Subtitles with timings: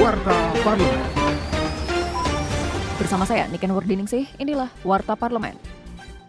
[0.00, 0.32] Warta
[0.64, 0.96] Parlemen.
[2.96, 5.69] Bersama saya, Niken Wardiningsih, inilah Warta Parlemen.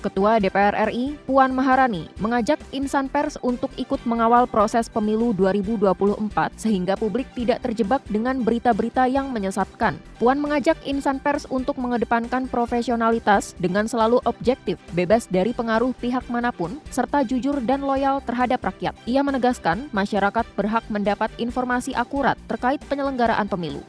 [0.00, 6.94] Ketua DPR RI, Puan Maharani, mengajak insan pers untuk ikut mengawal proses pemilu 2024 sehingga
[6.94, 9.96] publik tidak terjebak dengan berita-berita yang menyesatkan.
[10.20, 16.52] Puan mengajak insan pers untuk mengedepankan profesionalitas dengan selalu objektif, bebas dari pengaruh pihak mana
[16.52, 18.92] pun, serta jujur dan loyal terhadap rakyat.
[19.08, 23.80] Ia menegaskan masyarakat berhak mendapat informasi akurat terkait penyelenggaraan pemilu.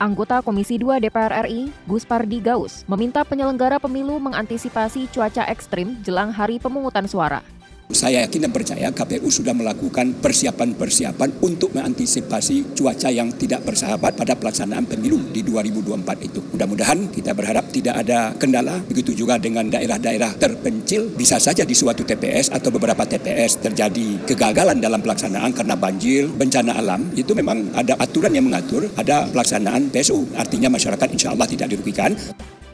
[0.00, 6.32] Anggota Komisi 2 DPR RI, Gus Pardi Gaus, meminta penyelenggara pemilu mengantisipasi cuaca ekstrim jelang
[6.32, 7.44] hari pemungutan suara.
[7.90, 14.38] Saya yakin dan percaya KPU sudah melakukan persiapan-persiapan untuk mengantisipasi cuaca yang tidak bersahabat pada
[14.38, 16.40] pelaksanaan pemilu di 2024 itu.
[16.54, 21.10] Mudah-mudahan kita berharap tidak ada kendala, begitu juga dengan daerah-daerah terpencil.
[21.18, 26.78] Bisa saja di suatu TPS atau beberapa TPS terjadi kegagalan dalam pelaksanaan karena banjir, bencana
[26.78, 27.10] alam.
[27.18, 30.30] Itu memang ada aturan yang mengatur, ada pelaksanaan PSU.
[30.38, 32.14] Artinya masyarakat insya Allah tidak dirugikan.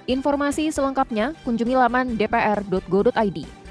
[0.07, 3.66] Informasi selengkapnya kunjungi laman dpr.go.id.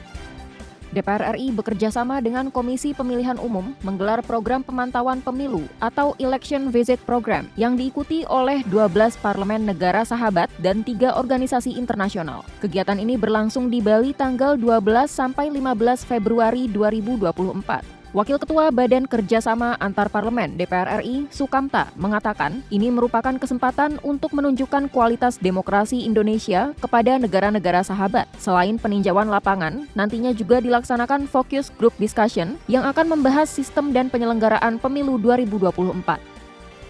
[0.96, 7.04] DPR RI bekerja sama dengan Komisi Pemilihan Umum menggelar program pemantauan pemilu atau Election Visit
[7.04, 12.48] Program yang diikuti oleh 12 parlemen negara sahabat dan tiga organisasi internasional.
[12.64, 17.95] Kegiatan ini berlangsung di Bali tanggal 12 sampai 15 Februari 2024.
[18.16, 24.88] Wakil Ketua Badan Kerjasama Antar Parlemen DPR RI, Sukamta, mengatakan ini merupakan kesempatan untuk menunjukkan
[24.88, 28.24] kualitas demokrasi Indonesia kepada negara-negara sahabat.
[28.40, 34.80] Selain peninjauan lapangan, nantinya juga dilaksanakan focus group discussion yang akan membahas sistem dan penyelenggaraan
[34.80, 36.16] pemilu 2024.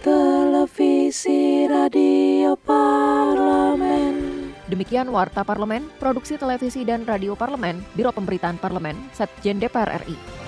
[0.06, 4.14] Televisi Radio Parlemen.
[4.70, 10.45] Demikian Warta Parlemen, Produksi Televisi dan Radio Parlemen, Biro Pemberitaan Parlemen, Setjen DPR RI.